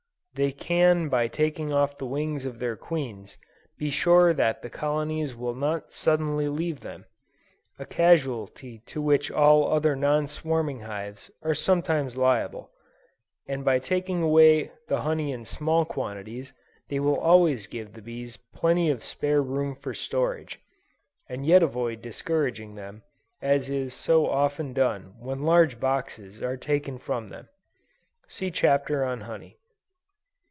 They 0.33 0.53
can 0.53 1.09
by 1.09 1.27
taking 1.27 1.73
off 1.73 1.97
the 1.97 2.05
wings 2.05 2.45
of 2.45 2.57
their 2.59 2.77
queens, 2.77 3.35
be 3.77 3.89
sure 3.89 4.33
that 4.33 4.61
their 4.61 4.69
colonies 4.71 5.35
will 5.35 5.53
not 5.53 5.91
suddenly 5.91 6.47
leave 6.47 6.79
them; 6.79 7.03
a 7.77 7.85
casualty 7.85 8.79
to 8.85 9.01
which 9.01 9.29
all 9.29 9.69
other 9.69 9.93
non 9.93 10.29
swarming 10.29 10.79
hives 10.79 11.31
are 11.43 11.53
sometimes 11.53 12.15
liable; 12.15 12.71
and 13.45 13.65
by 13.65 13.77
taking 13.77 14.21
away 14.23 14.71
the 14.87 15.01
honey 15.01 15.33
in 15.33 15.43
small 15.43 15.83
quantities, 15.83 16.53
they 16.87 17.01
will 17.01 17.19
always 17.19 17.67
give 17.67 17.91
the 17.91 18.01
bees 18.01 18.37
plenty 18.53 18.89
of 18.89 19.03
spare 19.03 19.41
room 19.41 19.75
for 19.75 19.93
storage, 19.93 20.61
and 21.27 21.45
yet 21.45 21.61
avoid 21.61 22.01
discouraging 22.01 22.75
them, 22.75 23.03
as 23.41 23.69
is 23.69 23.93
so 23.93 24.29
often 24.29 24.71
done 24.71 25.13
when 25.19 25.43
large 25.43 25.77
boxes 25.77 26.41
are 26.41 26.55
taken 26.55 26.97
from 26.97 27.27
them. 27.27 27.49
(See 28.29 28.49
Chapter 28.49 29.03
on 29.03 29.19
Honey.) 29.19 29.57